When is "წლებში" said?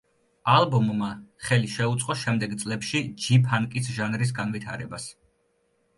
2.63-3.05